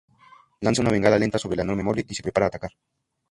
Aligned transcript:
Lanza 0.65 0.81
una 0.81 0.89
bengala 0.89 1.19
lenta 1.19 1.37
sobre 1.37 1.57
la 1.57 1.61
enorme 1.61 1.83
mole 1.83 2.03
y 2.09 2.15
se 2.15 2.23
prepara 2.23 2.47
a 2.47 2.47
atacar. 2.47 2.71